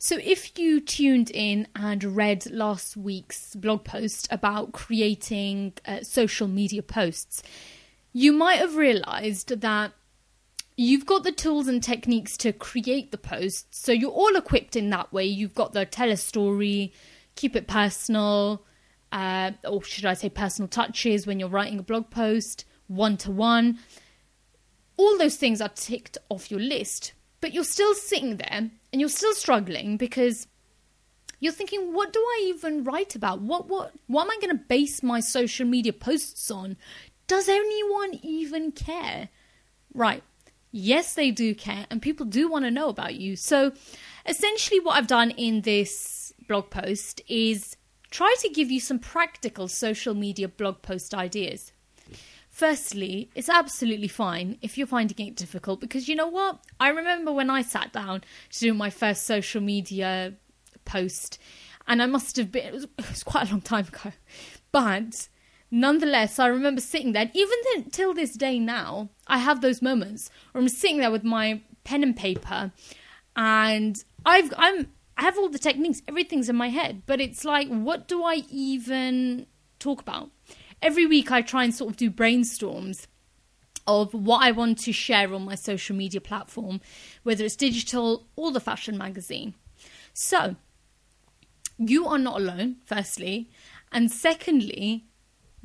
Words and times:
So, 0.00 0.16
if 0.22 0.56
you 0.56 0.80
tuned 0.80 1.28
in 1.28 1.66
and 1.74 2.04
read 2.04 2.48
last 2.52 2.96
week's 2.96 3.56
blog 3.56 3.82
post 3.82 4.28
about 4.30 4.70
creating 4.70 5.72
uh, 5.84 6.04
social 6.04 6.46
media 6.46 6.84
posts, 6.84 7.42
you 8.12 8.32
might 8.32 8.60
have 8.60 8.76
realized 8.76 9.60
that 9.60 9.92
you've 10.76 11.04
got 11.04 11.24
the 11.24 11.32
tools 11.32 11.66
and 11.66 11.82
techniques 11.82 12.36
to 12.36 12.52
create 12.52 13.10
the 13.10 13.18
posts. 13.18 13.76
So, 13.80 13.90
you're 13.90 14.12
all 14.12 14.36
equipped 14.36 14.76
in 14.76 14.88
that 14.90 15.12
way. 15.12 15.24
You've 15.24 15.56
got 15.56 15.72
the 15.72 15.84
tell 15.84 16.12
a 16.12 16.16
story, 16.16 16.92
keep 17.34 17.56
it 17.56 17.66
personal, 17.66 18.64
uh, 19.10 19.50
or 19.64 19.82
should 19.82 20.06
I 20.06 20.14
say 20.14 20.28
personal 20.28 20.68
touches 20.68 21.26
when 21.26 21.40
you're 21.40 21.48
writing 21.48 21.80
a 21.80 21.82
blog 21.82 22.08
post, 22.08 22.66
one 22.86 23.16
to 23.16 23.32
one. 23.32 23.80
All 24.96 25.18
those 25.18 25.36
things 25.36 25.60
are 25.60 25.70
ticked 25.70 26.18
off 26.28 26.52
your 26.52 26.60
list, 26.60 27.14
but 27.40 27.52
you're 27.52 27.64
still 27.64 27.94
sitting 27.94 28.36
there 28.36 28.70
and 28.92 29.00
you're 29.00 29.10
still 29.10 29.34
struggling 29.34 29.96
because 29.96 30.46
you're 31.40 31.52
thinking, 31.52 31.92
what 31.94 32.12
do 32.12 32.20
I 32.20 32.44
even 32.46 32.84
write 32.84 33.14
about? 33.14 33.40
What 33.40 33.68
what 33.68 33.92
what 34.06 34.24
am 34.24 34.30
I 34.30 34.38
going 34.40 34.56
to 34.56 34.64
base 34.64 35.02
my 35.02 35.20
social 35.20 35.66
media 35.66 35.92
posts 35.92 36.50
on? 36.50 36.76
Does 37.26 37.48
anyone 37.48 38.18
even 38.22 38.72
care? 38.72 39.28
Right. 39.94 40.22
Yes, 40.70 41.14
they 41.14 41.30
do 41.30 41.54
care, 41.54 41.86
and 41.90 42.02
people 42.02 42.26
do 42.26 42.50
want 42.50 42.64
to 42.66 42.70
know 42.70 42.90
about 42.90 43.14
you. 43.14 43.36
So, 43.36 43.72
essentially, 44.26 44.80
what 44.80 44.96
I've 44.96 45.06
done 45.06 45.30
in 45.30 45.62
this 45.62 46.32
blog 46.46 46.68
post 46.68 47.22
is 47.26 47.76
try 48.10 48.34
to 48.40 48.48
give 48.50 48.70
you 48.70 48.80
some 48.80 48.98
practical 48.98 49.68
social 49.68 50.14
media 50.14 50.48
blog 50.48 50.82
post 50.82 51.14
ideas. 51.14 51.72
Firstly, 52.58 53.30
it's 53.36 53.48
absolutely 53.48 54.08
fine 54.08 54.58
if 54.62 54.76
you're 54.76 54.88
finding 54.88 55.28
it 55.28 55.36
difficult 55.36 55.80
because 55.80 56.08
you 56.08 56.16
know 56.16 56.26
what? 56.26 56.58
I 56.80 56.88
remember 56.88 57.30
when 57.30 57.50
I 57.50 57.62
sat 57.62 57.92
down 57.92 58.24
to 58.50 58.58
do 58.58 58.74
my 58.74 58.90
first 58.90 59.22
social 59.28 59.60
media 59.60 60.34
post, 60.84 61.38
and 61.86 62.02
I 62.02 62.06
must 62.06 62.34
have 62.34 62.50
been, 62.50 62.66
it 62.66 62.72
was, 62.72 62.82
it 62.98 63.08
was 63.08 63.22
quite 63.22 63.46
a 63.46 63.52
long 63.52 63.60
time 63.60 63.86
ago, 63.86 64.10
but 64.72 65.28
nonetheless, 65.70 66.40
I 66.40 66.48
remember 66.48 66.80
sitting 66.80 67.12
there, 67.12 67.30
even 67.32 67.58
then, 67.74 67.90
till 67.90 68.12
this 68.12 68.32
day 68.32 68.58
now, 68.58 69.10
I 69.28 69.38
have 69.38 69.60
those 69.60 69.80
moments 69.80 70.28
where 70.50 70.60
I'm 70.60 70.68
sitting 70.68 70.98
there 70.98 71.12
with 71.12 71.22
my 71.22 71.60
pen 71.84 72.02
and 72.02 72.16
paper, 72.16 72.72
and 73.36 74.02
I've, 74.26 74.52
I'm, 74.56 74.88
I 75.16 75.22
have 75.22 75.38
all 75.38 75.48
the 75.48 75.60
techniques, 75.60 76.02
everything's 76.08 76.48
in 76.48 76.56
my 76.56 76.70
head, 76.70 77.02
but 77.06 77.20
it's 77.20 77.44
like, 77.44 77.68
what 77.68 78.08
do 78.08 78.24
I 78.24 78.42
even 78.50 79.46
talk 79.78 80.00
about? 80.00 80.30
Every 80.82 81.06
week 81.06 81.30
I 81.30 81.42
try 81.42 81.64
and 81.64 81.74
sort 81.74 81.90
of 81.90 81.96
do 81.96 82.10
brainstorms 82.10 83.06
of 83.86 84.12
what 84.12 84.42
I 84.42 84.50
want 84.50 84.78
to 84.80 84.92
share 84.92 85.32
on 85.32 85.44
my 85.44 85.54
social 85.54 85.96
media 85.96 86.20
platform, 86.20 86.80
whether 87.22 87.44
it's 87.44 87.56
digital 87.56 88.26
or 88.36 88.52
the 88.52 88.60
fashion 88.60 88.98
magazine. 88.98 89.54
So, 90.12 90.56
you 91.78 92.06
are 92.06 92.18
not 92.18 92.40
alone, 92.40 92.76
firstly. 92.84 93.48
And 93.90 94.10
secondly, 94.10 95.06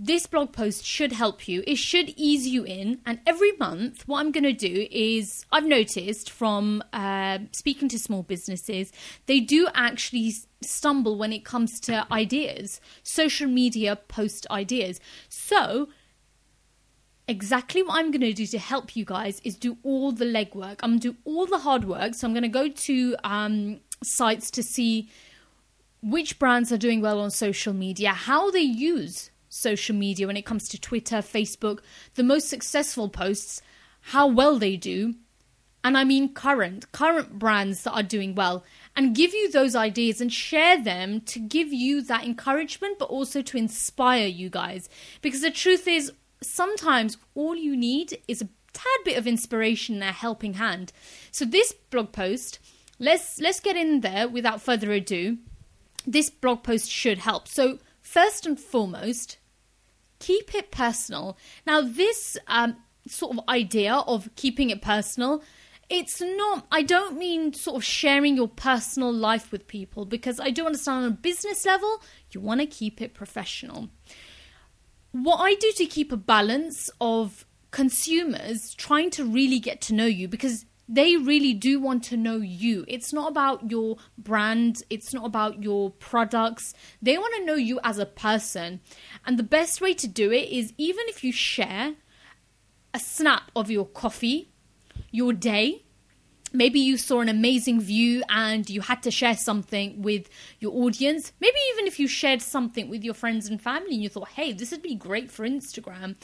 this 0.05 0.25
blog 0.27 0.51
post 0.51 0.85
should 0.85 1.13
help 1.13 1.47
you. 1.47 1.63
It 1.65 1.77
should 1.77 2.09
ease 2.17 2.45
you 2.45 2.65
in. 2.65 2.99
And 3.05 3.19
every 3.25 3.53
month, 3.53 4.05
what 4.05 4.19
I'm 4.19 4.31
going 4.33 4.43
to 4.43 4.51
do 4.51 4.87
is, 4.91 5.45
I've 5.49 5.65
noticed 5.65 6.29
from 6.29 6.83
uh, 6.91 7.39
speaking 7.51 7.87
to 7.89 7.97
small 7.97 8.21
businesses, 8.21 8.91
they 9.27 9.39
do 9.39 9.69
actually 9.73 10.33
stumble 10.61 11.17
when 11.17 11.31
it 11.31 11.45
comes 11.45 11.79
to 11.81 12.05
ideas, 12.11 12.81
social 13.03 13.47
media 13.47 13.95
post 13.95 14.45
ideas. 14.51 14.99
So, 15.29 15.87
exactly 17.25 17.81
what 17.81 17.97
I'm 17.97 18.11
going 18.11 18.21
to 18.21 18.33
do 18.33 18.45
to 18.47 18.59
help 18.59 18.97
you 18.97 19.05
guys 19.05 19.39
is 19.45 19.55
do 19.55 19.77
all 19.83 20.11
the 20.11 20.25
legwork. 20.25 20.79
I'm 20.83 20.91
going 20.91 20.99
to 20.99 21.11
do 21.13 21.17
all 21.23 21.45
the 21.45 21.59
hard 21.59 21.85
work. 21.85 22.13
So, 22.13 22.27
I'm 22.27 22.33
going 22.33 22.43
to 22.43 22.49
go 22.49 22.67
to 22.67 23.15
um, 23.23 23.79
sites 24.03 24.51
to 24.51 24.63
see 24.63 25.09
which 26.01 26.39
brands 26.39 26.73
are 26.73 26.77
doing 26.77 26.99
well 26.99 27.21
on 27.21 27.31
social 27.31 27.71
media, 27.71 28.11
how 28.11 28.51
they 28.51 28.59
use 28.59 29.29
social 29.53 29.95
media 29.95 30.27
when 30.27 30.37
it 30.37 30.45
comes 30.45 30.67
to 30.69 30.81
Twitter, 30.81 31.17
Facebook, 31.17 31.79
the 32.15 32.23
most 32.23 32.49
successful 32.49 33.07
posts, 33.07 33.61
how 34.01 34.27
well 34.27 34.57
they 34.57 34.75
do. 34.75 35.15
And 35.83 35.97
I 35.97 36.05
mean 36.05 36.33
current, 36.33 36.91
current 36.91 37.37
brands 37.37 37.83
that 37.83 37.91
are 37.91 38.03
doing 38.03 38.35
well, 38.35 38.63
and 38.95 39.15
give 39.15 39.33
you 39.33 39.51
those 39.51 39.75
ideas 39.75 40.21
and 40.21 40.31
share 40.31 40.81
them 40.81 41.21
to 41.21 41.39
give 41.39 41.73
you 41.73 42.01
that 42.03 42.23
encouragement, 42.23 42.99
but 42.99 43.09
also 43.09 43.41
to 43.41 43.57
inspire 43.57 44.27
you 44.27 44.49
guys. 44.49 44.89
Because 45.21 45.41
the 45.41 45.51
truth 45.51 45.87
is, 45.87 46.11
sometimes 46.41 47.17
all 47.35 47.55
you 47.55 47.75
need 47.75 48.17
is 48.27 48.41
a 48.41 48.49
tad 48.73 48.99
bit 49.05 49.17
of 49.17 49.27
inspiration 49.27 49.95
and 49.95 50.03
a 50.05 50.11
helping 50.13 50.53
hand. 50.53 50.91
So 51.31 51.45
this 51.45 51.73
blog 51.73 52.11
post, 52.11 52.59
let's 52.97 53.39
let's 53.39 53.59
get 53.59 53.75
in 53.75 54.01
there 54.01 54.27
without 54.27 54.61
further 54.61 54.91
ado. 54.91 55.37
This 56.07 56.29
blog 56.29 56.63
post 56.63 56.89
should 56.89 57.19
help. 57.19 57.47
So 57.47 57.79
first 58.01 58.45
and 58.45 58.59
foremost, 58.59 59.37
keep 60.23 60.55
it 60.55 60.71
personal. 60.71 61.37
Now, 61.67 61.81
this 61.81 62.37
um, 62.47 62.77
sort 63.07 63.37
of 63.37 63.43
idea 63.49 63.93
of 63.93 64.29
keeping 64.35 64.69
it 64.69 64.81
personal, 64.81 65.43
it's 65.89 66.21
not, 66.21 66.65
I 66.71 66.81
don't 66.81 67.17
mean 67.17 67.53
sort 67.53 67.75
of 67.75 67.83
sharing 67.83 68.37
your 68.37 68.47
personal 68.47 69.11
life 69.11 69.51
with 69.51 69.67
people 69.67 70.05
because 70.05 70.39
I 70.39 70.49
do 70.49 70.65
understand 70.65 71.05
on 71.05 71.11
a 71.11 71.15
business 71.15 71.65
level, 71.65 72.01
you 72.31 72.39
want 72.39 72.61
to 72.61 72.65
keep 72.65 73.01
it 73.01 73.13
professional. 73.13 73.89
What 75.11 75.37
I 75.37 75.55
do 75.55 75.71
to 75.73 75.85
keep 75.85 76.11
a 76.11 76.17
balance 76.17 76.89
of 77.01 77.45
consumers 77.71 78.73
trying 78.75 79.09
to 79.11 79.25
really 79.25 79.59
get 79.59 79.81
to 79.81 79.93
know 79.93 80.05
you 80.05 80.27
because 80.27 80.65
they 80.87 81.15
really 81.15 81.53
do 81.53 81.79
want 81.79 82.03
to 82.05 82.17
know 82.17 82.37
you. 82.37 82.85
It's 82.87 83.13
not 83.13 83.31
about 83.31 83.71
your 83.71 83.97
brand, 84.17 84.83
it's 84.89 85.13
not 85.13 85.25
about 85.25 85.63
your 85.63 85.91
products. 85.91 86.73
They 87.01 87.17
want 87.17 87.33
to 87.35 87.45
know 87.45 87.55
you 87.55 87.79
as 87.83 87.97
a 87.97 88.05
person. 88.05 88.81
And 89.25 89.39
the 89.39 89.43
best 89.43 89.81
way 89.81 89.93
to 89.93 90.07
do 90.07 90.31
it 90.31 90.49
is 90.49 90.73
even 90.77 91.05
if 91.07 91.23
you 91.23 91.31
share 91.31 91.95
a 92.93 92.99
snap 92.99 93.49
of 93.55 93.71
your 93.71 93.85
coffee, 93.85 94.51
your 95.11 95.33
day, 95.33 95.83
maybe 96.51 96.79
you 96.79 96.97
saw 96.97 97.21
an 97.21 97.29
amazing 97.29 97.79
view 97.79 98.23
and 98.29 98.69
you 98.69 98.81
had 98.81 99.01
to 99.03 99.11
share 99.11 99.35
something 99.35 100.01
with 100.01 100.29
your 100.59 100.73
audience. 100.73 101.31
Maybe 101.39 101.57
even 101.73 101.87
if 101.87 101.99
you 101.99 102.07
shared 102.07 102.41
something 102.41 102.89
with 102.89 103.03
your 103.03 103.13
friends 103.13 103.47
and 103.47 103.61
family 103.61 103.93
and 103.93 104.03
you 104.03 104.09
thought, 104.09 104.29
hey, 104.29 104.53
this 104.53 104.71
would 104.71 104.83
be 104.83 104.95
great 104.95 105.31
for 105.31 105.47
Instagram. 105.47 106.15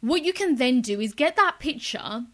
What 0.00 0.24
you 0.24 0.32
can 0.32 0.56
then 0.56 0.82
do 0.82 1.00
is 1.00 1.14
get 1.14 1.36
that 1.36 1.60
picture 1.60 2.26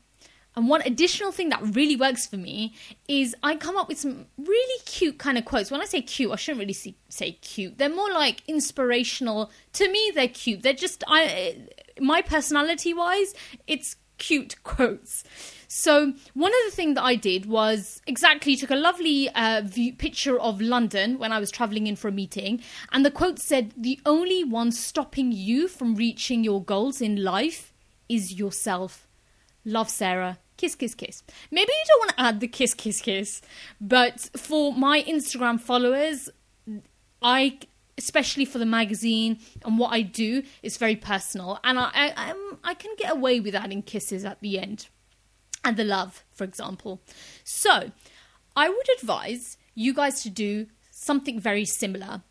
and 0.56 0.68
one 0.68 0.82
additional 0.82 1.30
thing 1.30 1.48
that 1.50 1.60
really 1.62 1.96
works 1.96 2.26
for 2.26 2.36
me 2.36 2.74
is 3.08 3.36
I 3.42 3.56
come 3.56 3.76
up 3.76 3.88
with 3.88 3.98
some 3.98 4.26
really 4.36 4.82
cute 4.84 5.18
kind 5.18 5.38
of 5.38 5.44
quotes. 5.44 5.70
When 5.70 5.80
I 5.80 5.84
say 5.84 6.02
cute, 6.02 6.32
I 6.32 6.36
shouldn't 6.36 6.60
really 6.60 6.72
see, 6.72 6.96
say 7.08 7.32
cute. 7.32 7.78
They're 7.78 7.88
more 7.88 8.10
like 8.10 8.42
inspirational. 8.48 9.50
To 9.74 9.90
me, 9.90 10.10
they're 10.14 10.28
cute. 10.28 10.62
They're 10.62 10.72
just 10.72 11.04
I 11.06 11.68
my 12.00 12.22
personality 12.22 12.94
wise, 12.94 13.34
it's 13.66 13.96
cute 14.18 14.56
quotes. 14.64 15.24
So 15.68 16.14
one 16.34 16.50
of 16.50 16.60
the 16.66 16.74
things 16.74 16.96
that 16.96 17.04
I 17.04 17.14
did 17.14 17.46
was 17.46 18.02
exactly 18.06 18.56
took 18.56 18.70
a 18.70 18.76
lovely 18.76 19.28
uh, 19.30 19.62
view, 19.64 19.94
picture 19.94 20.38
of 20.38 20.60
London 20.60 21.18
when 21.18 21.32
I 21.32 21.38
was 21.38 21.50
traveling 21.50 21.86
in 21.86 21.94
for 21.94 22.08
a 22.08 22.12
meeting, 22.12 22.60
and 22.90 23.04
the 23.04 23.10
quote 23.10 23.38
said, 23.38 23.72
"The 23.76 24.00
only 24.04 24.42
one 24.42 24.72
stopping 24.72 25.30
you 25.30 25.68
from 25.68 25.94
reaching 25.94 26.42
your 26.42 26.62
goals 26.62 27.00
in 27.00 27.22
life 27.22 27.72
is 28.08 28.34
yourself." 28.34 29.06
Love 29.64 29.90
Sarah. 29.90 30.38
Kiss, 30.56 30.74
kiss, 30.74 30.94
kiss. 30.94 31.22
Maybe 31.50 31.72
you 31.72 31.84
don't 31.88 32.00
want 32.00 32.10
to 32.10 32.20
add 32.20 32.40
the 32.40 32.48
kiss, 32.48 32.74
kiss, 32.74 33.00
kiss, 33.00 33.40
but 33.80 34.30
for 34.36 34.74
my 34.74 35.02
Instagram 35.02 35.58
followers, 35.60 36.28
I 37.22 37.58
especially 37.96 38.46
for 38.46 38.58
the 38.58 38.66
magazine 38.66 39.38
and 39.64 39.78
what 39.78 39.92
I 39.92 40.00
do 40.00 40.42
is 40.62 40.76
very 40.76 40.96
personal, 40.96 41.58
and 41.64 41.78
I 41.78 41.90
I, 41.94 42.34
I 42.62 42.74
can 42.74 42.94
get 42.98 43.10
away 43.10 43.40
with 43.40 43.54
adding 43.54 43.82
kisses 43.82 44.24
at 44.24 44.40
the 44.40 44.58
end, 44.58 44.88
and 45.64 45.76
the 45.76 45.84
love, 45.84 46.24
for 46.32 46.44
example. 46.44 47.00
So, 47.42 47.90
I 48.54 48.68
would 48.68 48.88
advise 48.98 49.56
you 49.74 49.94
guys 49.94 50.22
to 50.22 50.30
do 50.30 50.66
something 50.90 51.40
very 51.40 51.64
similar. 51.64 52.22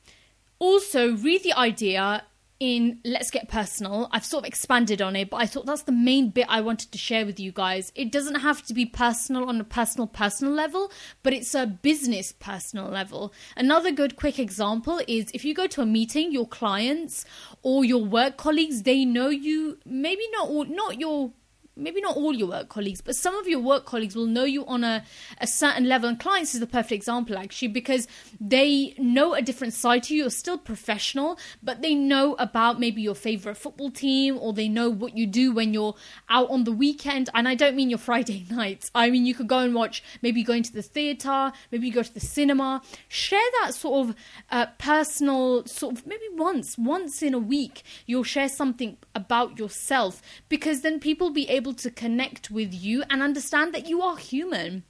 Also, 0.59 1.15
read 1.15 1.41
the 1.43 1.53
idea 1.53 2.25
in 2.59 2.99
Let's 3.05 3.31
Get 3.31 3.47
Personal. 3.47 4.09
I've 4.11 4.25
sort 4.25 4.43
of 4.43 4.47
expanded 4.47 5.01
on 5.01 5.15
it, 5.15 5.29
but 5.29 5.37
I 5.37 5.45
thought 5.45 5.65
that's 5.65 5.83
the 5.83 5.91
main 5.91 6.29
bit 6.29 6.45
I 6.49 6.61
wanted 6.61 6.91
to 6.91 6.97
share 6.97 7.25
with 7.25 7.39
you 7.39 7.51
guys. 7.51 7.91
It 7.95 8.11
doesn't 8.11 8.41
have 8.41 8.65
to 8.65 8.73
be 8.73 8.85
personal 8.85 9.47
on 9.47 9.61
a 9.61 9.63
personal, 9.63 10.07
personal 10.07 10.53
level, 10.53 10.91
but 11.23 11.33
it's 11.33 11.55
a 11.55 11.65
business 11.65 12.33
personal 12.33 12.89
level. 12.89 13.33
Another 13.55 13.91
good 13.91 14.15
quick 14.15 14.39
example 14.39 15.01
is 15.07 15.31
if 15.33 15.45
you 15.45 15.53
go 15.53 15.67
to 15.67 15.81
a 15.81 15.85
meeting, 15.85 16.31
your 16.31 16.47
clients 16.47 17.25
or 17.61 17.85
your 17.85 18.03
work 18.03 18.37
colleagues, 18.37 18.83
they 18.83 19.05
know 19.05 19.29
you, 19.29 19.77
maybe 19.85 20.23
not 20.33 20.49
all, 20.49 20.65
not 20.65 20.99
your 20.99 21.31
maybe 21.79 22.01
not 22.01 22.15
all 22.15 22.33
your 22.33 22.49
work 22.49 22.69
colleagues, 22.69 23.01
but 23.01 23.15
some 23.15 23.35
of 23.35 23.47
your 23.47 23.59
work 23.59 23.85
colleagues 23.85 24.15
will 24.15 24.25
know 24.25 24.43
you 24.43 24.65
on 24.65 24.83
a, 24.83 25.03
a 25.39 25.47
certain 25.47 25.87
level. 25.87 26.09
And 26.09 26.19
clients 26.19 26.53
is 26.53 26.59
the 26.59 26.67
perfect 26.67 26.91
example, 26.91 27.37
actually, 27.37 27.69
because 27.69 28.07
they 28.39 28.93
know 28.97 29.33
a 29.33 29.41
different 29.41 29.73
side 29.73 30.03
to 30.03 30.15
you. 30.15 30.21
You're 30.21 30.29
still 30.29 30.57
professional, 30.57 31.39
but 31.63 31.81
they 31.81 31.95
know 31.95 32.35
about 32.39 32.79
maybe 32.79 33.01
your 33.01 33.15
favorite 33.15 33.55
football 33.55 33.91
team 33.91 34.37
or 34.39 34.53
they 34.53 34.67
know 34.67 34.89
what 34.89 35.17
you 35.17 35.25
do 35.25 35.51
when 35.51 35.73
you're 35.73 35.95
out 36.29 36.49
on 36.49 36.63
the 36.63 36.71
weekend. 36.71 37.29
And 37.33 37.47
I 37.47 37.55
don't 37.55 37.75
mean 37.75 37.89
your 37.89 37.99
Friday 38.09 38.45
nights. 38.49 38.91
I 38.93 39.09
mean, 39.09 39.25
you 39.25 39.33
could 39.33 39.47
go 39.47 39.59
and 39.59 39.73
watch, 39.73 40.03
maybe 40.21 40.43
going 40.43 40.63
to 40.63 40.73
the 40.73 40.81
theatre, 40.81 41.51
maybe 41.71 41.87
you 41.87 41.93
go 41.93 42.03
to 42.03 42.13
the 42.13 42.19
cinema. 42.19 42.81
Share 43.07 43.39
that 43.61 43.73
sort 43.73 44.09
of 44.09 44.15
uh, 44.51 44.65
personal, 44.77 45.65
sort 45.65 45.95
of 45.95 46.07
maybe 46.07 46.25
once, 46.33 46.77
once 46.77 47.21
in 47.21 47.33
a 47.33 47.39
week, 47.39 47.83
you'll 48.05 48.23
share 48.23 48.49
something 48.49 48.97
about 49.15 49.57
yourself 49.57 50.21
because 50.49 50.81
then 50.81 50.99
people 50.99 51.27
will 51.27 51.33
be 51.33 51.49
able 51.49 51.68
to 51.73 51.91
connect 51.91 52.51
with 52.51 52.73
you 52.73 53.03
and 53.09 53.21
understand 53.21 53.73
that 53.73 53.87
you 53.87 54.01
are 54.01 54.17
human. 54.17 54.83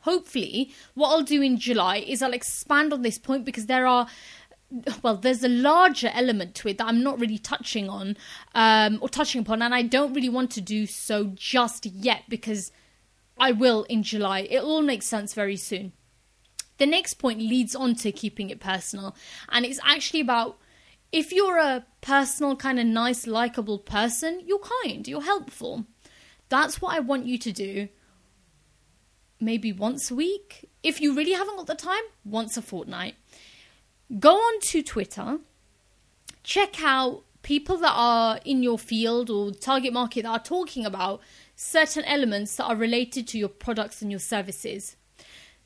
Hopefully, 0.00 0.72
what 0.94 1.10
I'll 1.10 1.22
do 1.22 1.42
in 1.42 1.58
July 1.58 1.98
is 1.98 2.22
I'll 2.22 2.32
expand 2.32 2.92
on 2.92 3.02
this 3.02 3.18
point 3.18 3.44
because 3.44 3.66
there 3.66 3.86
are 3.86 4.08
well, 5.02 5.16
there's 5.16 5.44
a 5.44 5.48
larger 5.48 6.10
element 6.14 6.54
to 6.56 6.68
it 6.68 6.78
that 6.78 6.86
I'm 6.86 7.02
not 7.02 7.20
really 7.20 7.38
touching 7.38 7.88
on 7.88 8.16
um, 8.54 8.98
or 9.00 9.08
touching 9.08 9.42
upon, 9.42 9.62
and 9.62 9.74
I 9.74 9.82
don't 9.82 10.14
really 10.14 10.28
want 10.28 10.50
to 10.52 10.60
do 10.60 10.86
so 10.86 11.32
just 11.34 11.84
yet 11.86 12.22
because 12.28 12.72
I 13.38 13.52
will 13.52 13.84
in 13.84 14.02
July. 14.02 14.40
It 14.40 14.62
all 14.62 14.82
makes 14.82 15.06
sense 15.06 15.34
very 15.34 15.56
soon. 15.56 15.92
The 16.78 16.86
next 16.86 17.14
point 17.14 17.38
leads 17.38 17.76
on 17.76 17.94
to 17.96 18.12
keeping 18.12 18.50
it 18.50 18.60
personal, 18.60 19.14
and 19.50 19.64
it's 19.64 19.80
actually 19.84 20.20
about 20.20 20.58
if 21.12 21.30
you're 21.30 21.58
a 21.58 21.84
personal, 22.00 22.56
kind 22.56 22.80
of 22.80 22.86
nice, 22.86 23.26
likable 23.26 23.78
person, 23.78 24.42
you're 24.46 24.62
kind, 24.82 25.06
you're 25.06 25.22
helpful. 25.22 25.84
That's 26.48 26.80
what 26.80 26.94
I 26.94 27.00
want 27.00 27.26
you 27.26 27.38
to 27.38 27.52
do. 27.52 27.88
Maybe 29.38 29.72
once 29.72 30.10
a 30.10 30.14
week. 30.14 30.68
If 30.82 31.00
you 31.00 31.14
really 31.14 31.32
haven't 31.32 31.56
got 31.56 31.66
the 31.66 31.74
time, 31.74 32.02
once 32.24 32.56
a 32.56 32.62
fortnight. 32.62 33.14
Go 34.18 34.34
on 34.34 34.60
to 34.60 34.82
Twitter, 34.82 35.38
check 36.42 36.82
out 36.82 37.24
people 37.42 37.76
that 37.78 37.92
are 37.94 38.40
in 38.44 38.62
your 38.62 38.78
field 38.78 39.30
or 39.30 39.52
target 39.52 39.92
market 39.92 40.22
that 40.22 40.30
are 40.30 40.38
talking 40.38 40.84
about 40.84 41.20
certain 41.56 42.04
elements 42.04 42.56
that 42.56 42.64
are 42.64 42.76
related 42.76 43.26
to 43.28 43.38
your 43.38 43.48
products 43.48 44.02
and 44.02 44.10
your 44.10 44.20
services. 44.20 44.96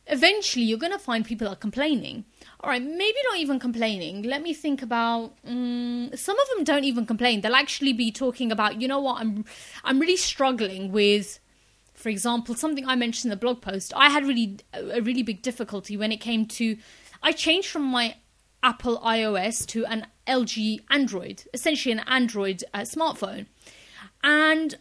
Eventually, 0.08 0.64
you're 0.64 0.78
going 0.78 0.92
to 0.92 0.98
find 0.98 1.24
people 1.24 1.48
are 1.48 1.56
complaining 1.56 2.24
all 2.60 2.70
right, 2.70 2.82
maybe 2.82 3.18
not 3.24 3.38
even 3.38 3.60
complaining. 3.60 4.22
Let 4.22 4.42
me 4.42 4.54
think 4.54 4.82
about. 4.82 5.36
Um, 5.46 6.10
some 6.14 6.38
of 6.38 6.48
them 6.48 6.64
don't 6.64 6.84
even 6.84 7.06
complain. 7.06 7.40
They'll 7.40 7.54
actually 7.54 7.92
be 7.92 8.10
talking 8.10 8.50
about, 8.50 8.80
you 8.80 8.88
know 8.88 8.98
what, 8.98 9.20
I'm, 9.20 9.44
I'm 9.84 10.00
really 10.00 10.16
struggling 10.16 10.90
with, 10.90 11.38
for 11.94 12.08
example, 12.08 12.54
something 12.54 12.86
I 12.86 12.96
mentioned 12.96 13.30
in 13.30 13.38
the 13.38 13.40
blog 13.40 13.60
post. 13.60 13.92
I 13.94 14.08
had 14.10 14.26
really 14.26 14.58
a 14.72 15.00
really 15.00 15.22
big 15.22 15.42
difficulty 15.42 15.96
when 15.96 16.12
it 16.12 16.16
came 16.16 16.46
to. 16.46 16.76
I 17.22 17.32
changed 17.32 17.68
from 17.68 17.82
my 17.82 18.16
Apple 18.62 18.98
iOS 18.98 19.66
to 19.66 19.84
an 19.86 20.06
LG 20.26 20.80
Android, 20.90 21.44
essentially 21.52 21.92
an 21.92 22.00
Android 22.06 22.64
uh, 22.74 22.80
smartphone, 22.80 23.46
and 24.24 24.76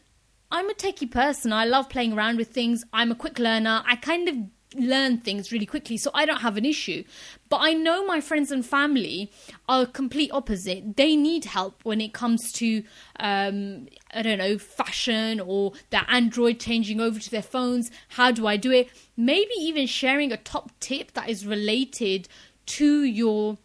I'm 0.50 0.70
a 0.70 0.74
techie 0.74 1.12
person. 1.12 1.52
I 1.52 1.66
love 1.66 1.90
playing 1.90 2.14
around 2.14 2.38
with 2.38 2.48
things. 2.48 2.84
I'm 2.94 3.12
a 3.12 3.16
quick 3.16 3.38
learner. 3.38 3.84
I 3.86 3.96
kind 3.96 4.28
of 4.30 4.38
learn 4.78 5.20
things 5.20 5.52
really 5.52 5.66
quickly, 5.66 5.98
so 5.98 6.12
I 6.14 6.26
don't 6.26 6.42
have 6.42 6.58
an 6.58 6.66
issue. 6.66 7.04
But 7.50 7.58
I 7.62 7.74
know 7.74 8.06
my 8.06 8.22
friends 8.22 8.52
and 8.52 8.66
family 8.66 9.32
are 9.68 9.86
complete 9.86 10.32
opposite. 10.32 10.98
They 10.98 11.16
need 11.16 11.46
help 11.46 11.80
when 11.84 12.02
it 12.02 12.14
comes 12.14 12.52
to, 12.54 12.84
um, 13.20 13.88
I 14.14 14.22
don't 14.22 14.38
know, 14.38 14.58
fashion 14.58 15.40
or 15.40 15.74
their 15.90 16.06
Android 16.08 16.60
changing 16.60 17.00
over 17.00 17.20
to 17.20 17.32
their 17.32 17.42
phones. 17.42 17.92
How 18.10 18.32
do 18.32 18.48
I 18.48 18.58
do 18.58 18.72
it? 18.72 18.90
Maybe 19.18 19.54
even 19.60 19.88
sharing 19.88 20.32
a 20.32 20.38
top 20.38 20.72
tip 20.80 21.14
that 21.14 21.30
is 21.30 21.46
related 21.46 22.28
to 22.68 23.04
your 23.04 23.58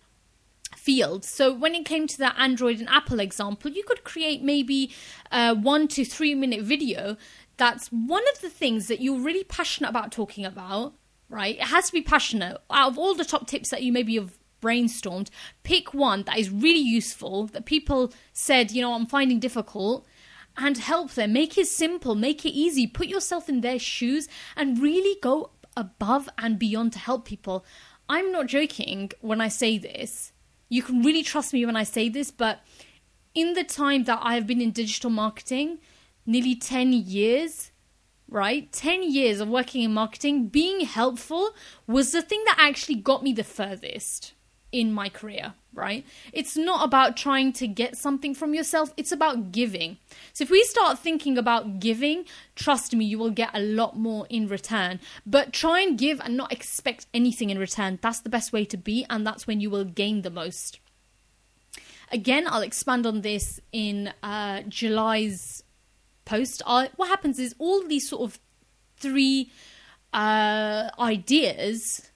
field. 0.76 1.24
So 1.24 1.52
when 1.52 1.74
it 1.74 1.84
came 1.84 2.06
to 2.06 2.16
the 2.16 2.38
Android 2.40 2.80
and 2.80 2.88
Apple 2.88 3.20
example, 3.20 3.70
you 3.70 3.84
could 3.84 4.04
create 4.04 4.42
maybe 4.42 4.92
a 5.30 5.54
one 5.54 5.88
to 5.88 6.04
three 6.04 6.34
minute 6.34 6.62
video 6.62 7.16
that's 7.60 7.88
one 7.88 8.22
of 8.32 8.40
the 8.40 8.48
things 8.48 8.88
that 8.88 9.02
you're 9.02 9.20
really 9.20 9.44
passionate 9.44 9.90
about 9.90 10.10
talking 10.10 10.46
about 10.46 10.94
right? 11.30 11.56
It 11.56 11.62
has 11.62 11.86
to 11.86 11.92
be 11.92 12.02
passionate. 12.02 12.58
Out 12.70 12.90
of 12.90 12.98
all 12.98 13.14
the 13.14 13.24
top 13.24 13.46
tips 13.46 13.70
that 13.70 13.82
you 13.82 13.92
maybe 13.92 14.16
have 14.16 14.38
brainstormed, 14.60 15.30
pick 15.62 15.94
one 15.94 16.24
that 16.24 16.38
is 16.38 16.50
really 16.50 16.80
useful, 16.80 17.46
that 17.46 17.64
people 17.64 18.12
said, 18.34 18.72
you 18.72 18.82
know, 18.82 18.92
I'm 18.92 19.06
finding 19.06 19.40
difficult, 19.40 20.06
and 20.56 20.76
help 20.76 21.12
them. 21.12 21.32
Make 21.32 21.56
it 21.56 21.68
simple, 21.68 22.14
make 22.14 22.44
it 22.44 22.50
easy, 22.50 22.86
put 22.86 23.06
yourself 23.06 23.48
in 23.48 23.62
their 23.62 23.78
shoes, 23.78 24.28
and 24.56 24.82
really 24.82 25.16
go 25.22 25.52
above 25.76 26.28
and 26.36 26.58
beyond 26.58 26.92
to 26.92 26.98
help 26.98 27.24
people. 27.24 27.64
I'm 28.08 28.32
not 28.32 28.48
joking 28.48 29.12
when 29.20 29.40
I 29.40 29.48
say 29.48 29.78
this. 29.78 30.32
You 30.68 30.82
can 30.82 31.02
really 31.02 31.22
trust 31.22 31.52
me 31.52 31.64
when 31.64 31.76
I 31.76 31.84
say 31.84 32.08
this, 32.08 32.30
but 32.30 32.60
in 33.34 33.54
the 33.54 33.64
time 33.64 34.04
that 34.04 34.18
I 34.22 34.34
have 34.34 34.46
been 34.46 34.60
in 34.60 34.72
digital 34.72 35.10
marketing, 35.10 35.78
nearly 36.26 36.54
10 36.54 36.92
years, 36.92 37.69
right? 38.30 38.72
10 38.72 39.10
years 39.10 39.40
of 39.40 39.48
working 39.48 39.82
in 39.82 39.92
marketing, 39.92 40.46
being 40.46 40.80
helpful 40.82 41.50
was 41.86 42.12
the 42.12 42.22
thing 42.22 42.42
that 42.46 42.56
actually 42.58 42.94
got 42.94 43.22
me 43.22 43.32
the 43.32 43.44
furthest 43.44 44.32
in 44.72 44.92
my 44.92 45.08
career, 45.08 45.54
right? 45.74 46.06
It's 46.32 46.56
not 46.56 46.84
about 46.84 47.16
trying 47.16 47.52
to 47.54 47.66
get 47.66 47.96
something 47.96 48.34
from 48.34 48.54
yourself, 48.54 48.92
it's 48.96 49.10
about 49.10 49.50
giving. 49.50 49.98
So 50.32 50.44
if 50.44 50.50
we 50.50 50.62
start 50.62 51.00
thinking 51.00 51.36
about 51.36 51.80
giving, 51.80 52.24
trust 52.54 52.94
me, 52.94 53.04
you 53.04 53.18
will 53.18 53.30
get 53.30 53.50
a 53.52 53.60
lot 53.60 53.98
more 53.98 54.26
in 54.30 54.46
return. 54.46 55.00
But 55.26 55.52
try 55.52 55.80
and 55.80 55.98
give 55.98 56.20
and 56.20 56.36
not 56.36 56.52
expect 56.52 57.06
anything 57.12 57.50
in 57.50 57.58
return. 57.58 57.98
That's 58.00 58.20
the 58.20 58.30
best 58.30 58.52
way 58.52 58.64
to 58.66 58.76
be, 58.76 59.04
and 59.10 59.26
that's 59.26 59.46
when 59.46 59.60
you 59.60 59.70
will 59.70 59.84
gain 59.84 60.22
the 60.22 60.30
most. 60.30 60.78
Again, 62.12 62.46
I'll 62.48 62.62
expand 62.62 63.06
on 63.06 63.20
this 63.20 63.60
in 63.72 64.12
uh, 64.22 64.62
July's 64.68 65.62
post 66.24 66.62
are 66.66 66.88
what 66.96 67.08
happens 67.08 67.38
is 67.38 67.54
all 67.58 67.86
these 67.86 68.08
sort 68.08 68.22
of 68.22 68.38
three 68.96 69.50
uh, 70.12 70.90
ideas 70.98 72.10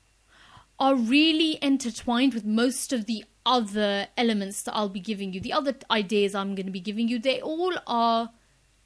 are 0.79 0.95
really 0.95 1.59
intertwined 1.63 2.35
with 2.35 2.45
most 2.45 2.93
of 2.93 3.07
the 3.07 3.25
other 3.47 4.09
elements 4.17 4.63
that 4.63 4.75
I'll 4.75 4.89
be 4.89 5.01
giving 5.01 5.33
you. 5.33 5.41
The 5.41 5.53
other 5.53 5.75
ideas 5.91 6.35
I'm 6.35 6.55
going 6.55 6.67
to 6.67 6.73
be 6.73 6.81
giving 6.81 7.09
you, 7.09 7.19
they 7.19 7.41
all 7.41 7.75
are 7.87 8.31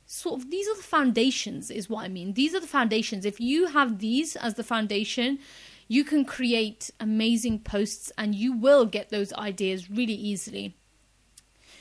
sort 0.07 0.41
of 0.41 0.51
these 0.51 0.69
are 0.69 0.77
the 0.77 0.83
foundations, 0.83 1.71
is 1.71 1.89
what 1.89 2.05
I 2.05 2.09
mean. 2.09 2.35
These 2.35 2.55
are 2.55 2.61
the 2.61 2.67
foundations. 2.67 3.25
If 3.25 3.41
you 3.41 3.67
have 3.69 3.99
these 3.99 4.37
as 4.37 4.55
the 4.55 4.65
foundation, 4.65 5.39
you 5.87 6.05
can 6.05 6.25
create 6.25 6.91
amazing 7.01 7.61
posts 7.61 8.13
and 8.19 8.35
you 8.35 8.53
will 8.53 8.85
get 8.85 9.11
those 9.11 9.33
ideas 9.35 9.91
really 9.91 10.15
easily. 10.15 10.77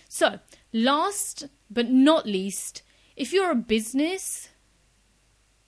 So, 0.08 0.40
last 0.72 1.48
but 1.70 1.90
not 1.90 2.26
least, 2.26 2.82
if 3.18 3.34
you're 3.34 3.52
a 3.52 3.56
business, 3.56 4.50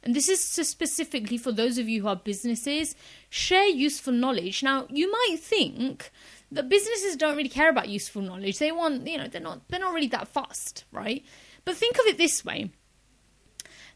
and 0.03 0.15
this 0.15 0.29
is 0.29 0.41
specifically 0.41 1.37
for 1.37 1.51
those 1.51 1.77
of 1.77 1.89
you 1.89 2.03
who 2.03 2.07
are 2.07 2.15
businesses, 2.15 2.95
share 3.29 3.65
useful 3.65 4.13
knowledge. 4.13 4.63
Now, 4.63 4.85
you 4.89 5.11
might 5.11 5.37
think 5.41 6.11
that 6.51 6.69
businesses 6.69 7.17
don't 7.17 7.35
really 7.35 7.49
care 7.49 7.69
about 7.69 7.89
useful 7.89 8.21
knowledge. 8.21 8.59
They 8.59 8.71
want, 8.71 9.07
you 9.07 9.17
know, 9.17 9.27
they're 9.27 9.41
not 9.41 9.67
they're 9.67 9.79
not 9.79 9.93
really 9.93 10.07
that 10.07 10.27
fast, 10.27 10.85
right? 10.91 11.25
But 11.65 11.75
think 11.75 11.97
of 11.97 12.05
it 12.05 12.17
this 12.17 12.45
way. 12.45 12.71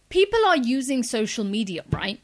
People 0.09 0.43
are 0.45 0.57
using 0.57 1.03
social 1.03 1.43
media, 1.45 1.85
right? 1.89 2.19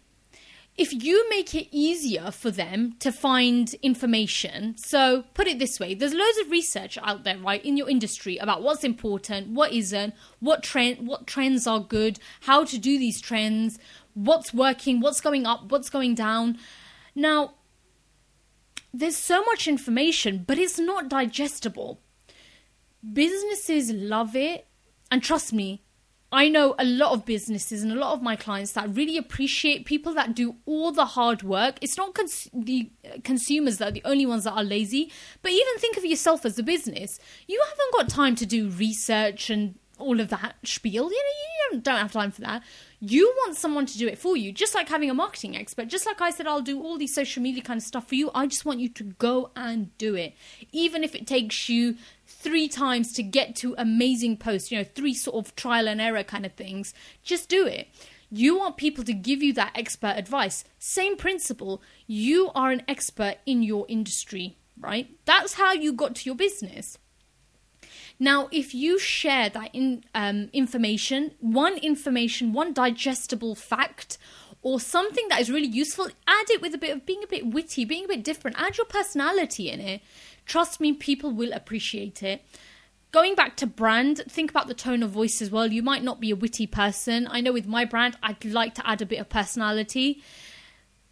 If 0.80 1.04
you 1.04 1.30
make 1.30 1.54
it 1.54 1.68
easier 1.72 2.32
for 2.32 2.50
them 2.50 2.96
to 3.00 3.12
find 3.12 3.74
information, 3.84 4.78
so 4.78 5.26
put 5.34 5.46
it 5.46 5.60
this 5.60 5.78
way, 5.78 5.94
there's 5.94 6.14
loads 6.14 6.38
of 6.38 6.50
research 6.50 6.98
out 7.04 7.26
there, 7.26 7.38
right, 7.38 7.64
in 7.66 7.76
your 7.76 7.90
industry 7.90 8.38
about 8.38 8.62
what's 8.62 8.86
important, 8.86 9.50
what 9.50 9.74
isn't, 9.74 10.14
what 10.40 10.64
trend, 10.64 11.06
what 11.06 11.28
trends 11.28 11.68
are 11.68 11.82
good, 11.82 12.18
how 12.42 12.64
to 12.64 12.78
do 12.78 12.98
these 12.98 13.20
trends, 13.20 13.78
what's 14.14 14.54
working, 14.54 15.02
what's 15.02 15.20
going 15.20 15.46
up, 15.46 15.70
what's 15.70 15.90
going 15.90 16.16
down. 16.16 16.58
Now, 17.14 17.56
there's 18.94 19.18
so 19.18 19.44
much 19.44 19.68
information, 19.68 20.46
but 20.48 20.58
it's 20.58 20.80
not 20.80 21.10
digestible. 21.10 22.00
Businesses 23.14 23.92
love 23.92 24.34
it, 24.34 24.66
and 25.12 25.22
trust 25.22 25.52
me, 25.52 25.84
I 26.32 26.48
know 26.48 26.76
a 26.78 26.86
lot 26.86 27.14
of 27.14 27.26
businesses 27.26 27.82
and 27.82 27.92
a 27.92 27.96
lot 27.96 28.14
of 28.14 28.22
my 28.22 28.36
clients 28.36 28.74
that 28.74 28.96
really 28.96 29.18
appreciate 29.18 29.86
people 29.86 30.14
that 30.14 30.36
do 30.36 30.58
all 30.66 30.92
the 30.92 31.06
hard 31.06 31.42
work. 31.42 31.78
It's 31.82 31.98
not 31.98 32.14
cons- 32.14 32.50
the 32.54 32.92
uh, 33.04 33.18
consumers 33.24 33.80
that 33.80 33.88
are 33.88 33.92
the 33.92 34.04
only 34.06 34.28
ones 34.28 34.44
that 34.44 34.54
are 34.54 34.64
lazy, 34.64 35.12
but 35.42 35.52
even 35.52 35.78
think 35.80 35.98
of 35.98 36.06
yourself 36.06 36.46
as 36.46 36.60
a 36.60 36.64
business. 36.64 37.20
You 37.48 37.62
haven't 37.68 37.94
got 37.94 38.10
time 38.10 38.36
to 38.36 38.46
do 38.46 38.70
research 38.70 39.50
and 39.50 39.76
all 39.98 40.20
of 40.20 40.30
that 40.30 40.56
spiel. 40.64 41.12
You 41.12 41.24
know, 41.72 41.76
you 41.76 41.82
don't 41.82 41.98
have 41.98 42.12
time 42.12 42.32
for 42.32 42.42
that. 42.42 42.64
You 43.02 43.34
want 43.38 43.56
someone 43.56 43.86
to 43.86 43.98
do 43.98 44.08
it 44.10 44.18
for 44.18 44.36
you, 44.36 44.52
just 44.52 44.76
like 44.76 44.90
having 44.90 45.10
a 45.10 45.14
marketing 45.14 45.56
expert. 45.56 45.88
Just 45.88 46.06
like 46.06 46.20
I 46.20 46.32
said, 46.32 46.48
I'll 46.48 46.62
do 46.62 46.82
all 46.82 46.98
these 46.98 47.16
social 47.16 47.42
media 47.42 47.64
kind 47.64 47.78
of 47.78 47.84
stuff 47.84 48.10
for 48.10 48.16
you. 48.16 48.30
I 48.36 48.46
just 48.46 48.66
want 48.66 48.82
you 48.82 48.90
to 48.90 49.04
go 49.04 49.52
and 49.56 49.98
do 49.98 50.16
it, 50.16 50.36
even 50.74 51.04
if 51.04 51.16
it 51.16 51.26
takes 51.26 51.70
you 51.70 51.96
three 52.28 52.68
times 52.68 53.14
to 53.14 53.24
get 53.24 53.56
to 53.58 53.74
amazing 53.78 54.36
posts, 54.36 54.70
you 54.70 54.78
know, 54.78 54.84
three 54.84 55.14
sort 55.14 55.46
of 55.46 55.56
trial 55.56 55.88
and 55.88 56.02
error 56.02 56.24
kind 56.24 56.46
of 56.46 56.54
things, 56.54 56.94
just 57.24 57.48
do 57.48 57.66
it. 57.66 57.88
You 58.30 58.58
want 58.58 58.78
people 58.78 59.04
to 59.06 59.14
give 59.14 59.42
you 59.42 59.54
that 59.54 59.72
expert 59.76 60.16
advice. 60.18 60.64
Same 60.78 61.16
principle. 61.16 61.82
You 62.06 62.52
are 62.54 62.70
an 62.70 62.84
expert 62.88 63.38
in 63.46 63.64
your 63.64 63.86
industry, 63.88 64.58
right? 64.78 65.10
That's 65.26 65.54
how 65.54 65.72
you 65.72 65.94
got 65.94 66.16
to 66.16 66.26
your 66.26 66.36
business. 66.36 66.98
Now, 68.20 68.50
if 68.52 68.74
you 68.74 69.00
share 69.00 69.50
that 69.50 69.70
in, 69.74 70.04
um, 70.14 70.50
information, 70.52 71.32
one 71.40 71.78
information, 71.78 72.52
one 72.52 72.74
digestible 72.74 73.56
fact, 73.56 74.18
or 74.62 74.80
something 74.80 75.26
that 75.30 75.40
is 75.40 75.50
really 75.50 75.68
useful, 75.68 76.10
add 76.28 76.50
it 76.50 76.62
with 76.62 76.76
a 76.76 76.78
bit 76.78 76.92
of 76.92 77.06
being 77.06 77.24
a 77.24 77.28
bit 77.28 77.48
witty, 77.48 77.86
being 77.86 78.06
a 78.06 78.10
bit 78.10 78.24
different, 78.24 78.60
add 78.60 78.78
your 78.78 78.86
personality 78.86 79.70
in 79.70 79.80
it. 79.80 80.02
Trust 80.46 80.82
me, 80.82 80.92
people 80.92 81.32
will 81.32 81.54
appreciate 81.54 82.22
it. 82.22 82.44
Going 83.12 83.36
back 83.36 83.56
to 83.58 83.66
brand, 83.66 84.22
think 84.30 84.52
about 84.52 84.68
the 84.68 84.74
tone 84.74 85.02
of 85.02 85.12
voice 85.12 85.42
as 85.42 85.50
well. 85.50 85.68
You 85.68 85.82
might 85.82 86.04
not 86.04 86.20
be 86.20 86.30
a 86.30 86.36
witty 86.36 86.68
person. 86.68 87.28
I 87.32 87.42
know 87.42 87.54
with 87.54 87.66
my 87.66 87.86
brand, 87.86 88.18
I'd 88.22 88.44
like 88.44 88.76
to 88.76 88.88
add 88.88 89.02
a 89.02 89.06
bit 89.06 89.20
of 89.20 89.30
personality 89.30 90.22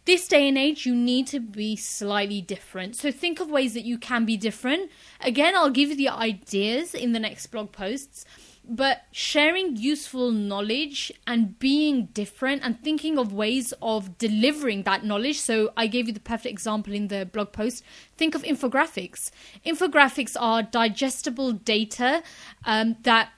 this 0.08 0.26
day 0.26 0.48
and 0.48 0.56
age, 0.56 0.86
you 0.86 0.94
need 0.94 1.26
to 1.26 1.38
be 1.38 1.76
slightly 1.76 2.40
different. 2.40 2.96
So 2.96 3.12
think 3.12 3.40
of 3.40 3.50
ways 3.50 3.74
that 3.74 3.84
you 3.84 3.98
can 3.98 4.24
be 4.24 4.38
different. 4.38 4.90
Again, 5.20 5.54
I'll 5.54 5.68
give 5.68 5.90
you 5.90 5.96
the 5.96 6.08
ideas 6.08 6.94
in 6.94 7.12
the 7.12 7.18
next 7.20 7.48
blog 7.48 7.72
posts, 7.72 8.24
but 8.66 9.02
sharing 9.12 9.76
useful 9.76 10.30
knowledge 10.30 11.12
and 11.26 11.58
being 11.58 12.06
different 12.06 12.62
and 12.64 12.82
thinking 12.82 13.18
of 13.18 13.34
ways 13.34 13.74
of 13.82 14.16
delivering 14.16 14.84
that 14.84 15.04
knowledge. 15.04 15.38
So 15.40 15.74
I 15.76 15.86
gave 15.88 16.06
you 16.06 16.14
the 16.14 16.20
perfect 16.20 16.52
example 16.52 16.94
in 16.94 17.08
the 17.08 17.26
blog 17.26 17.52
post. 17.52 17.84
Think 18.16 18.34
of 18.34 18.42
infographics. 18.44 19.30
Infographics 19.66 20.38
are 20.40 20.62
digestible 20.62 21.52
data 21.52 22.22
um, 22.64 22.96
that, 23.02 23.28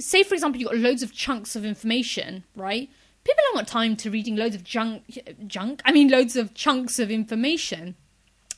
say, 0.00 0.22
for 0.22 0.32
example, 0.32 0.58
you've 0.58 0.70
got 0.70 0.78
loads 0.78 1.02
of 1.02 1.12
chunks 1.12 1.54
of 1.54 1.66
information, 1.66 2.44
right? 2.56 2.88
People 3.28 3.44
don't 3.44 3.56
want 3.56 3.68
time 3.68 3.94
to 3.94 4.10
reading 4.10 4.36
loads 4.36 4.54
of 4.54 4.64
junk 4.64 5.18
junk 5.46 5.82
i 5.84 5.92
mean 5.92 6.08
loads 6.08 6.34
of 6.34 6.54
chunks 6.54 6.98
of 6.98 7.10
information 7.10 7.94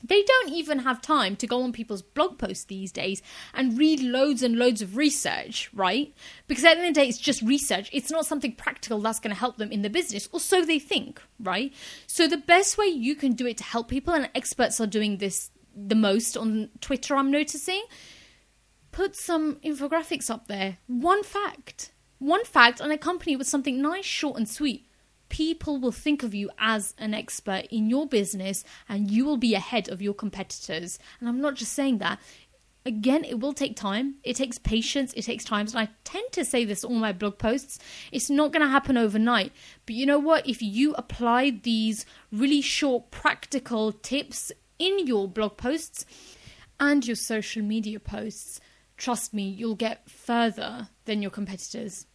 they 0.03 0.23
don't 0.23 0.51
even 0.51 0.79
have 0.81 1.03
time 1.03 1.37
to 1.37 1.47
go 1.47 1.63
on 1.63 1.73
people's 1.73 2.01
blog 2.01 2.39
posts 2.39 2.65
these 2.65 2.91
days 2.91 3.23
and 3.53 3.77
read 3.77 4.01
loads 4.01 4.43
and 4.43 4.57
loads 4.57 4.81
of 4.81 4.97
research, 4.97 5.69
right? 5.75 6.15
Because 6.47 6.65
at 6.65 6.75
the 6.75 6.81
end 6.81 6.89
of 6.89 6.95
the 6.95 7.01
day, 7.03 7.09
it's 7.09 7.19
just 7.19 7.43
research. 7.43 7.91
It's 7.93 8.11
not 8.11 8.25
something 8.25 8.53
practical 8.53 8.99
that's 9.01 9.21
going 9.21 9.35
to 9.35 9.39
help 9.39 9.59
them 9.59 9.71
in 9.71 9.83
the 9.83 9.91
business, 9.91 10.27
or 10.33 10.41
so 10.41 10.65
they 10.65 10.79
think, 10.79 11.21
right? 11.39 11.71
So, 12.07 12.27
the 12.27 12.39
best 12.39 12.79
way 12.79 12.87
you 12.87 13.15
can 13.15 13.33
do 13.33 13.47
it 13.47 13.59
to 13.59 13.65
help 13.65 13.89
people, 13.89 14.15
and 14.15 14.31
experts 14.35 14.81
are 14.81 14.87
doing 14.87 15.19
this 15.19 15.51
the 15.77 15.95
most 15.95 16.35
on 16.35 16.71
Twitter, 16.81 17.15
I'm 17.15 17.31
noticing, 17.31 17.85
put 18.93 19.17
some 19.17 19.57
infographics 19.57 20.31
up 20.31 20.49
there. 20.49 20.79
One 20.87 21.23
fact 21.23 21.93
one 22.21 22.45
fact 22.45 22.81
and 22.81 22.93
accompany 22.93 23.33
it 23.33 23.37
with 23.37 23.49
something 23.49 23.83
nice, 23.83 24.05
short, 24.05 24.37
and 24.37 24.49
sweet. 24.49 24.87
People 25.31 25.79
will 25.79 25.93
think 25.93 26.23
of 26.23 26.35
you 26.35 26.51
as 26.59 26.95
an 26.99 27.15
expert 27.15 27.67
in 27.71 27.89
your 27.89 28.07
business 28.07 28.63
and 28.89 29.11
you 29.11 29.25
will 29.25 29.37
be 29.37 29.55
ahead 29.55 29.89
of 29.89 30.03
your 30.03 30.15
competitors. 30.15 30.99
And 31.19 31.29
I'm 31.29 31.41
not 31.41 31.55
just 31.55 31.73
saying 31.73 31.99
that. 31.99 32.21
Again, 32.85 33.25
it 33.25 33.41
will 33.41 33.53
take 33.53 33.77
time. 33.77 34.17
It 34.23 34.37
takes 34.37 34.59
patience. 34.59 35.13
It 35.15 35.23
takes 35.23 35.45
time. 35.45 35.67
And 35.67 35.77
I 35.77 35.89
tend 36.05 36.33
to 36.33 36.45
say 36.45 36.65
this 36.65 36.85
on 36.85 36.99
my 36.99 37.13
blog 37.13 37.39
posts. 37.39 37.79
It's 38.13 38.31
not 38.31 38.53
going 38.53 38.65
to 38.65 38.71
happen 38.71 38.97
overnight. 38.97 39.53
But 39.87 39.95
you 39.95 40.07
know 40.07 40.19
what? 40.19 40.47
If 40.47 40.61
you 40.61 40.95
apply 40.95 41.61
these 41.63 42.05
really 42.33 42.61
short, 42.61 43.11
practical 43.11 43.93
tips 43.93 44.51
in 44.79 45.07
your 45.07 45.29
blog 45.29 45.57
posts 45.57 46.05
and 46.79 47.07
your 47.07 47.17
social 47.17 47.63
media 47.63 48.01
posts, 48.01 48.61
trust 48.97 49.33
me, 49.33 49.49
you'll 49.49 49.75
get 49.75 50.09
further 50.11 50.89
than 51.05 51.23
your 51.23 51.31
competitors. 51.31 52.07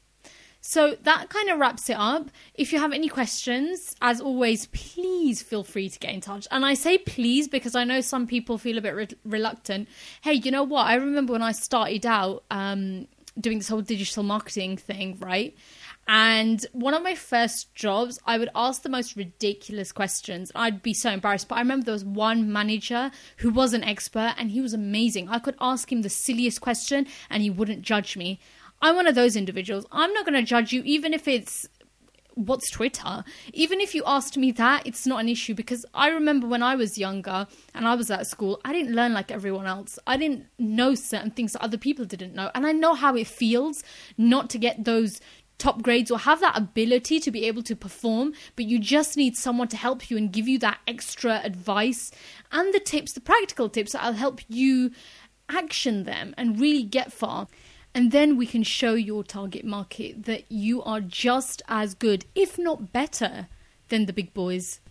So 0.68 0.98
that 1.04 1.30
kind 1.30 1.50
of 1.52 1.60
wraps 1.60 1.92
it 1.92 1.98
up. 1.98 2.32
If 2.56 2.74
you 2.74 2.80
have 2.80 2.92
any 2.92 3.08
questions, 3.08 3.96
as 4.02 4.20
always, 4.20 4.66
please 4.66 5.44
feel 5.44 5.64
free 5.64 5.90
to 5.90 6.00
get 6.00 6.12
in 6.12 6.22
touch. 6.22 6.48
And 6.50 6.66
I 6.66 6.74
say 6.74 6.98
please 6.98 7.48
because 7.48 7.76
I 7.76 7.84
know 7.84 8.02
some 8.02 8.26
people 8.26 8.58
feel 8.58 8.80
a 8.80 8.82
bit 8.82 8.96
re- 8.96 9.08
reluctant. 9.24 9.88
Hey, 10.22 10.34
you 10.34 10.50
know 10.50 10.64
what? 10.64 10.88
I 10.88 10.96
remember 10.96 11.34
when 11.34 11.44
I 11.44 11.52
started 11.52 12.08
out 12.08 12.46
um, 12.50 13.08
doing 13.40 13.60
this 13.60 13.68
whole 13.68 13.82
digital 13.82 14.24
marketing 14.24 14.78
thing, 14.78 15.20
right? 15.20 15.56
And 16.08 16.66
one 16.72 16.96
of 16.96 17.04
my 17.04 17.14
first 17.14 17.74
jobs, 17.76 18.20
I 18.26 18.40
would 18.40 18.50
ask 18.56 18.82
the 18.82 18.90
most 18.90 19.16
ridiculous 19.16 19.92
questions. 19.92 20.52
I'd 20.56 20.82
be 20.82 20.96
so 20.96 21.12
embarrassed. 21.12 21.48
But 21.48 21.56
I 21.56 21.60
remember 21.60 21.86
there 21.86 21.94
was 21.94 22.06
one 22.06 22.52
manager 22.52 23.12
who 23.38 23.52
was 23.52 23.74
an 23.74 23.84
expert 23.84 24.34
and 24.40 24.50
he 24.50 24.62
was 24.62 24.74
amazing. 24.74 25.30
I 25.30 25.38
could 25.38 25.56
ask 25.62 25.92
him 25.92 26.02
the 26.02 26.10
silliest 26.10 26.60
question 26.60 27.06
and 27.30 27.44
he 27.44 27.52
wouldn't 27.52 27.84
judge 27.84 28.18
me. 28.18 28.40
I'm 28.82 28.96
one 28.96 29.08
of 29.08 29.16
those 29.16 29.36
individuals. 29.36 29.86
I'm 29.92 30.14
not 30.14 30.26
going 30.26 30.36
to 30.36 30.44
judge 30.44 30.74
you, 30.74 30.82
even 30.84 31.14
if 31.14 31.28
it's 31.28 31.68
what's 32.36 32.70
Twitter? 32.70 33.24
Even 33.54 33.82
if 33.82 33.96
you 33.96 34.04
asked 34.06 34.38
me 34.38 34.52
that, 34.52 34.86
it's 34.86 35.08
not 35.08 35.22
an 35.22 35.30
issue 35.30 35.56
because 35.56 35.86
I 35.94 36.10
remember 36.10 36.48
when 36.48 36.62
I 36.62 36.76
was 36.76 36.98
younger 36.98 37.48
and 37.74 37.88
I 37.88 37.96
was 37.96 38.12
at 38.12 38.28
school, 38.28 38.60
I 38.64 38.74
didn't 38.74 38.94
learn 38.94 39.14
like 39.14 39.32
everyone 39.32 39.66
else. 39.66 39.98
I 40.06 40.18
didn't 40.18 40.46
know 40.60 40.96
certain 40.96 41.32
things 41.32 41.54
that 41.54 41.64
other 41.64 41.78
people 41.78 42.06
didn't 42.06 42.36
know. 42.36 42.52
And 42.54 42.68
I 42.68 42.74
know 42.74 42.94
how 42.94 43.16
it 43.16 43.28
feels 43.28 43.84
not 44.18 44.50
to 44.52 44.58
get 44.58 44.84
those 44.84 45.20
top 45.58 45.82
grades 45.82 46.12
or 46.12 46.20
have 46.20 46.42
that 46.42 46.58
ability 46.58 47.20
to 47.22 47.32
be 47.32 47.46
able 47.46 47.64
to 47.64 47.76
perform, 47.76 48.34
but 48.58 48.66
you 48.66 48.78
just 48.78 49.16
need 49.16 49.38
someone 49.38 49.70
to 49.70 49.78
help 49.78 50.10
you 50.10 50.18
and 50.18 50.34
give 50.34 50.50
you 50.50 50.60
that 50.60 50.80
extra 50.86 51.40
advice 51.44 52.12
and 52.52 52.74
the 52.74 52.80
tips, 52.80 53.14
the 53.14 53.22
practical 53.22 53.70
tips 53.70 53.94
that'll 53.94 54.14
help 54.14 54.42
you 54.50 54.92
action 55.48 56.04
them 56.04 56.34
and 56.38 56.60
really 56.60 56.84
get 56.84 57.14
far. 57.14 57.48
And 57.96 58.12
then 58.12 58.36
we 58.36 58.46
can 58.46 58.64
show 58.64 58.94
your 58.94 59.24
target 59.24 59.64
market 59.64 60.26
that 60.26 60.52
you 60.52 60.84
are 60.84 61.00
just 61.00 61.62
as 61.70 61.94
good, 61.94 62.26
if 62.36 62.60
not 62.60 62.92
better, 62.92 63.48
than 63.88 64.06
the 64.06 64.12
big 64.12 64.34
boys. 64.34 64.82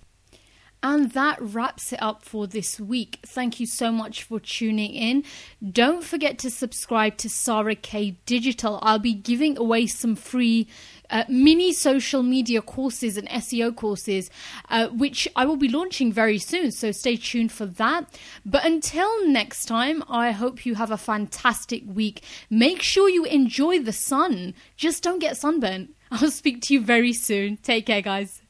And 0.83 1.13
that 1.13 1.39
wraps 1.39 1.93
it 1.93 2.03
up 2.03 2.23
for 2.23 2.47
this 2.47 2.81
week. 2.81 3.19
Thank 3.27 3.61
you 3.61 3.67
so 3.67 3.93
much 3.93 4.23
for 4.23 4.41
tuning 4.41 4.95
in. 4.95 5.25
Don't 5.63 6.03
forget 6.03 6.39
to 6.39 6.51
subscribe 6.51 7.19
to 7.19 7.29
Sarah 7.29 7.75
K 7.75 8.17
Digital. 8.25 8.79
I'll 8.81 8.99
be 8.99 9.13
giving 9.13 9.59
away 9.59 9.87
some 9.87 10.17
free 10.17 10.67
uh, 11.11 11.25
mini 11.29 11.73
social 11.73 12.23
media 12.23 12.63
courses 12.63 13.17
and 13.17 13.29
SEO 13.29 13.75
courses, 13.75 14.31
uh, 14.71 14.89
which 14.89 15.29
I 15.37 15.45
will 15.45 15.57
be 15.57 15.69
launching 15.69 16.13
very 16.13 16.39
soon. 16.39 16.71
So 16.71 16.93
stay 16.93 17.17
tuned 17.17 17.53
for 17.53 17.67
that. 17.67 18.19
But 18.45 18.65
until 18.65 19.27
next 19.27 19.67
time, 19.67 20.03
I 20.09 20.31
hope 20.33 20.67
you 20.67 20.75
have 20.77 20.91
a 20.91 20.97
fantastic 20.97 21.83
week. 21.87 22.23
Make 22.51 22.83
sure 22.83 23.09
you 23.09 23.25
enjoy 23.25 23.81
the 23.81 23.93
sun. 23.93 24.55
Just 24.77 25.03
don't 25.03 25.19
get 25.19 25.37
sunburnt. 25.37 25.91
I'll 26.11 26.31
speak 26.31 26.63
to 26.63 26.75
you 26.75 26.81
very 26.81 27.13
soon. 27.13 27.57
Take 27.59 27.87
care, 27.87 28.03
guys. 28.03 28.44